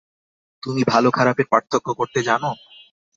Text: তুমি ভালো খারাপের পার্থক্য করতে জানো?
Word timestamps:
তুমি 0.63 0.81
ভালো 0.87 1.09
খারাপের 1.11 1.47
পার্থক্য 1.51 1.87
করতে 1.99 2.19
জানো? 2.23 2.51